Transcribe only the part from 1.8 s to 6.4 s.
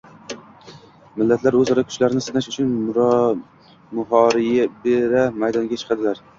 kuchlarini sinash uchun muhoriba maydoniga chiqadilar.